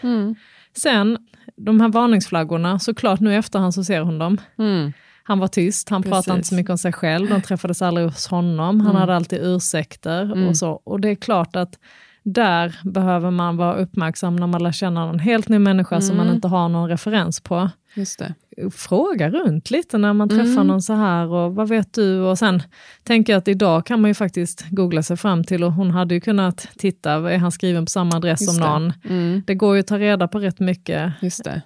[0.77, 1.17] Sen
[1.55, 4.37] de här varningsflaggorna, såklart nu i efterhand så ser hon dem.
[4.59, 4.93] Mm.
[5.23, 6.11] Han var tyst, han Precis.
[6.11, 8.99] pratade inte så mycket om sig själv, de träffades aldrig hos honom, han mm.
[8.99, 10.47] hade alltid ursäkter mm.
[10.47, 10.71] och så.
[10.71, 11.79] Och det är klart att
[12.23, 16.25] där behöver man vara uppmärksam när man lär känna någon helt ny människa som man
[16.25, 16.35] mm.
[16.35, 17.69] inte har någon referens på.
[17.95, 18.33] Just det
[18.71, 20.67] fråga runt lite när man träffar mm.
[20.67, 22.19] någon så här och vad vet du?
[22.19, 22.63] Och sen
[23.03, 26.15] tänker jag att idag kan man ju faktiskt googla sig fram till och hon hade
[26.15, 28.69] ju kunnat titta, är han skriven på samma adress Just som det.
[28.69, 28.93] någon?
[29.09, 29.43] Mm.
[29.47, 31.13] Det går ju att ta reda på rätt mycket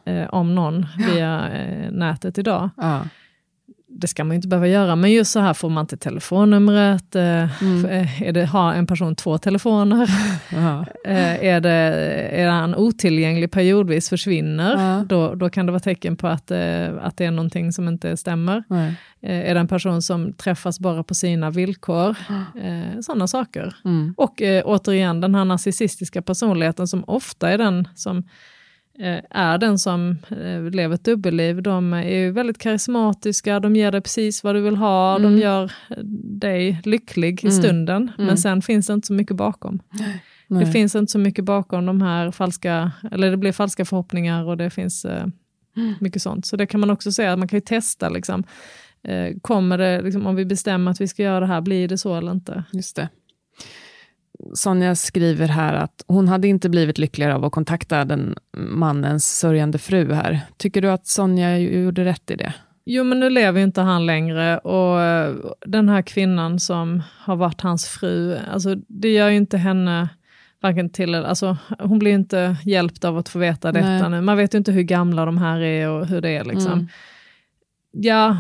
[0.06, 2.70] eh, om någon via eh, nätet idag.
[2.78, 3.04] Ja
[4.00, 7.16] det ska man ju inte behöva göra, men just så här får man inte telefonnumret,
[7.16, 7.86] eh, mm.
[7.86, 10.10] Eh, är det, har en person två telefoner?
[11.06, 11.70] Eh, är, det,
[12.32, 16.52] är han otillgänglig periodvis, försvinner, då, då kan det vara tecken på att,
[17.02, 18.64] att det är någonting som inte stämmer.
[18.68, 18.96] Nej.
[19.22, 22.16] Är det en person som träffas bara på sina villkor?
[22.56, 23.04] Mm.
[23.04, 23.76] Sådana saker.
[23.86, 24.14] Mm.
[24.18, 28.24] Och återigen den här narcissistiska personligheten som ofta är den som
[29.30, 31.62] är den som eh, lever ett dubbelliv.
[31.62, 35.32] De är väldigt karismatiska, de ger dig precis vad du vill ha, mm.
[35.32, 35.72] de gör
[36.40, 37.62] dig lycklig i mm.
[37.62, 38.28] stunden, mm.
[38.28, 39.80] men sen finns det inte så mycket bakom.
[40.48, 40.66] Nej.
[40.66, 44.58] Det finns inte så mycket bakom de här falska, eller det blir falska förhoppningar och
[44.58, 45.26] det finns eh,
[45.78, 45.94] mm.
[46.00, 46.46] mycket sånt.
[46.46, 48.44] Så det kan man också säga, man kan ju testa liksom.
[49.04, 51.98] Eh, kommer det, liksom, om vi bestämmer att vi ska göra det här, blir det
[51.98, 52.64] så eller inte?
[52.72, 53.10] Just det.
[54.54, 59.78] Sonja skriver här att hon hade inte blivit lyckligare av att kontakta den mannens sörjande
[59.78, 60.42] fru här.
[60.58, 62.54] Tycker du att Sonja gjorde rätt i det?
[62.86, 67.62] Jo, men nu lever inte han längre och eh, den här kvinnan som har varit
[67.62, 70.10] hans fru, alltså det gör ju inte henne
[70.62, 74.10] varken till alltså hon blir inte hjälpt av att få veta detta Nej.
[74.10, 74.22] nu.
[74.22, 76.74] Man vet ju inte hur gamla de här är och hur det är liksom.
[76.74, 76.88] Mm
[77.92, 78.38] ja,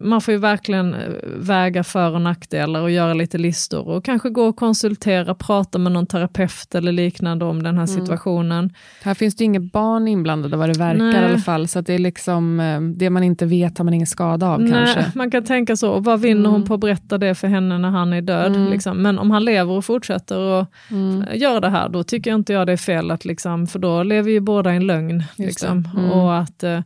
[0.00, 4.30] man får ju verkligen eh, väga för och nackdelar och göra lite listor och kanske
[4.30, 8.00] gå och konsultera, prata med någon terapeut eller liknande om den här mm.
[8.00, 8.72] situationen.
[9.02, 11.22] Här finns det inget barn inblandade vad det verkar Nej.
[11.22, 14.06] i alla fall, så det är liksom eh, det man inte vet har man ingen
[14.06, 15.12] skada av Nej, kanske.
[15.18, 16.52] Man kan tänka så, och vad vinner mm.
[16.52, 18.56] hon på att berätta det för henne när han är död?
[18.56, 18.70] Mm.
[18.70, 19.02] Liksom.
[19.02, 21.24] Men om han lever och fortsätter och mm.
[21.34, 24.30] gör det här, då tycker inte jag det är fel, att liksom, för då lever
[24.30, 25.22] ju båda i en lögn.
[25.36, 25.88] Liksom.
[25.96, 26.10] Mm.
[26.10, 26.80] Och att eh,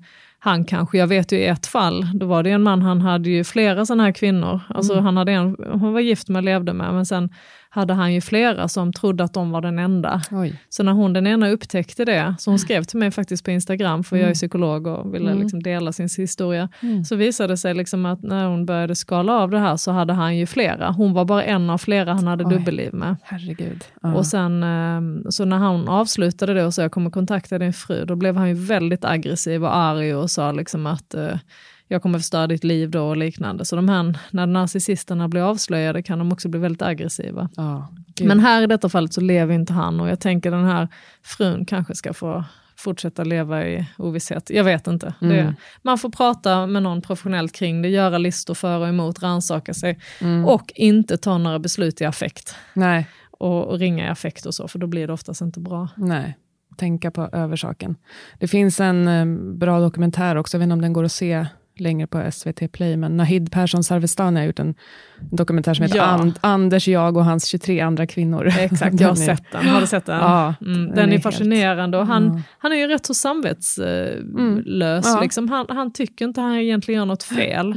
[0.44, 3.30] han kanske, jag vet ju i ett fall, då var det en man, han hade
[3.30, 4.60] ju flera sådana här kvinnor.
[4.68, 5.04] Alltså mm.
[5.04, 7.28] han hade en, hon var gift med levde med, men sen
[7.74, 10.22] hade han ju flera som trodde att de var den enda.
[10.30, 10.60] Oj.
[10.68, 14.04] Så när hon den ena upptäckte det, så hon skrev till mig faktiskt på Instagram,
[14.04, 14.20] för mm.
[14.20, 14.34] jag är mm.
[14.34, 15.42] psykolog och ville mm.
[15.42, 17.04] liksom dela sin historia, mm.
[17.04, 20.12] så visade det sig liksom att när hon började skala av det här så hade
[20.12, 20.90] han ju flera.
[20.90, 22.54] Hon var bara en av flera han hade Oj.
[22.54, 23.16] dubbelliv med.
[23.22, 23.84] Herregud.
[24.04, 24.14] Uh.
[24.14, 28.04] Och sen, ehm, så när han avslutade det och sa jag kommer kontakta din fru,
[28.04, 31.36] då blev han ju väldigt aggressiv och arg och sa liksom att eh,
[31.92, 33.64] jag kommer förstöra ditt liv då och liknande.
[33.64, 37.48] Så de här, när narcissisterna blir avslöjade kan de också bli väldigt aggressiva.
[37.56, 37.84] Oh,
[38.22, 40.88] Men här i detta fallet så lever inte han och jag tänker den här
[41.22, 42.44] frun kanske ska få
[42.76, 44.50] fortsätta leva i ovisshet.
[44.50, 45.14] Jag vet inte.
[45.20, 45.36] Mm.
[45.36, 49.74] Det, man får prata med någon professionellt kring det, göra listor för och emot, rannsaka
[49.74, 50.44] sig mm.
[50.44, 52.54] och inte ta några beslut i affekt.
[52.74, 53.08] Nej.
[53.30, 55.88] Och, och, ringa i affekt och så, för då blir det oftast inte bra.
[55.96, 56.36] Nej,
[56.76, 57.96] tänka på översaken.
[58.38, 61.46] Det finns en eh, bra dokumentär också, jag vet inte om den går att se
[61.82, 64.74] längre på SVT Play, men Nahid Persson Sarvestani har gjort en
[65.30, 66.04] dokumentär som heter ja.
[66.04, 68.46] And, Anders, jag och hans 23 andra kvinnor.
[68.58, 69.68] Exakt, jag har sett den.
[69.68, 70.18] Har du sett den?
[70.18, 72.42] Ja, mm, den, den är, är fascinerande och han, mm.
[72.58, 74.26] han är ju rätt så samvetslös.
[74.38, 74.62] Mm.
[75.04, 75.20] Ja.
[75.20, 75.48] Liksom.
[75.48, 77.74] Han, han, tycker inte han egentligen gör något fel.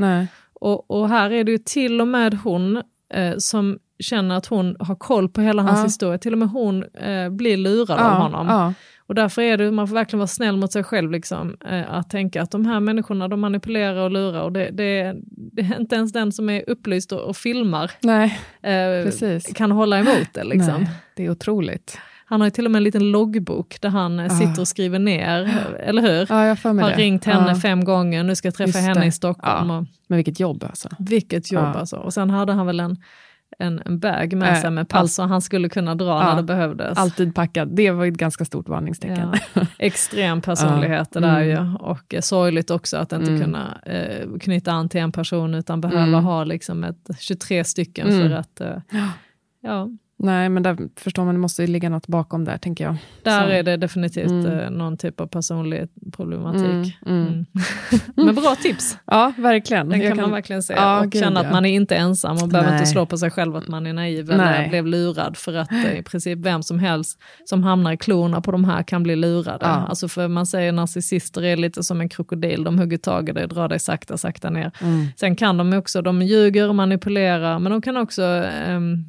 [0.54, 2.82] Och, och här är det ju till och med hon
[3.14, 6.84] eh, som känner att hon har koll på hela hans historia, till och med hon
[6.84, 8.74] eh, blir lurad av honom.
[9.08, 12.10] Och därför är det, man får verkligen vara snäll mot sig själv, liksom, eh, att
[12.10, 15.96] tänka att de här människorna de manipulerar och lurar och det, det, det är inte
[15.96, 20.44] ens den som är upplyst och, och filmar Nej, eh, kan hålla emot det.
[20.44, 20.82] Liksom.
[20.82, 22.00] Nej, det är otroligt.
[22.28, 24.30] Han har ju till och med en liten loggbok där han ah.
[24.30, 26.26] sitter och skriver ner, eller hur?
[26.30, 26.96] Jag har det.
[26.96, 27.56] ringt henne ah.
[27.56, 29.06] fem gånger, nu ska jag träffa Just henne det.
[29.06, 29.70] i Stockholm.
[29.70, 30.90] Och, Men vilket jobb alltså.
[31.00, 31.96] Vilket jobb alltså.
[31.96, 32.98] Och sen hade han väl en
[33.60, 36.30] en, en bag med sig med pass och han skulle kunna dra Ja.
[36.30, 36.98] när det behövdes.
[36.98, 37.76] Alltid packad.
[37.76, 39.34] Det var ett ganska stort varningstecken.
[39.54, 39.62] Ja.
[39.80, 41.50] Extrem personlighet det där Mm.
[41.72, 41.76] ju.
[41.80, 43.42] Och eh, sorgligt också att inte Mm.
[43.44, 46.24] kunna eh, knyta an till en person utan behöva Mm.
[46.24, 48.30] ha liksom ett 23 stycken Mm.
[48.30, 48.78] för att eh,
[49.62, 52.96] ja, Nej, men där förstår man, det måste ju ligga något bakom där, tänker jag.
[53.24, 53.50] där Så.
[53.52, 54.60] är det definitivt Mm.
[54.60, 56.64] eh, någon typ av personlig problematik.
[56.64, 57.28] Mm, mm.
[57.28, 57.46] Mm.
[58.16, 59.90] Men bra tips, Ja, verkligen.
[59.90, 60.74] den Jag kan, man verkligen se.
[60.74, 61.46] Ja, och gud, känna ja.
[61.48, 62.80] att man är inte ensam och behöver Nej.
[62.80, 64.70] inte slå på sig själv att man är naiv eller Nej.
[64.70, 65.38] blev lurad.
[65.38, 68.84] För att eh, i princip vem som helst som hamnar i klorna på de här
[68.84, 69.66] kan bli lurade.
[69.66, 69.86] Ja.
[69.90, 73.44] Alltså för man säger narcissister är lite som en krokodil, de hugger tag i dig
[73.44, 74.72] och drar dig sakta, sakta ner.
[74.82, 75.06] Mm.
[75.16, 79.06] Sen kan de också, de ljuger och manipulerar, men de kan också ehm,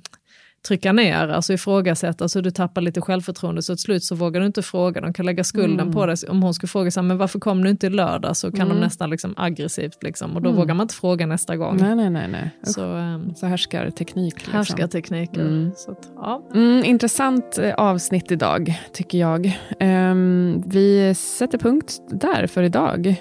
[0.68, 4.46] trycka ner, alltså ifrågasätta, så du tappar lite självförtroende, så till slut så vågar du
[4.46, 5.92] inte fråga, de kan lägga skulden Mm.
[5.92, 6.16] på dig.
[6.28, 8.36] Om hon skulle fråga sig, men varför kom du inte i lördag?
[8.36, 8.76] Så kan Mm.
[8.76, 10.60] de nästan liksom aggressivt, liksom, och då Mm.
[10.60, 11.76] vågar man inte fråga nästa gång.
[11.76, 12.28] Nej, nej, nej.
[12.28, 12.50] nej.
[12.62, 14.34] Så ehm, Så härskarteknik.
[14.34, 14.52] Liksom.
[14.54, 15.40] härskartekniker.
[15.40, 15.72] Mm.
[15.76, 16.42] Så att, ja.
[16.54, 19.58] Mm, intressant eh, avsnitt idag, tycker jag.
[19.80, 23.14] Ehm, vi sätter punkt där för idag,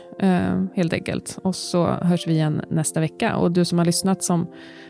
[0.76, 1.40] helt enkelt.
[1.44, 3.36] Och så hörs vi igen nästa vecka.
[3.36, 4.48] Och du som har lyssnat som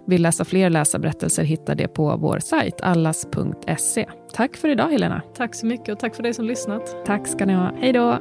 [0.07, 4.05] vill läsa fler läsarberättelser hittar det på vår sajt allas.se.
[4.33, 5.21] Tack för idag, Helena.
[5.35, 7.05] Tack så mycket och tack för dig som lyssnat.
[7.05, 7.71] Tack ska ni ha.
[7.79, 8.19] Hej då!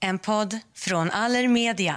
[0.00, 1.96] En podd från Allermedia.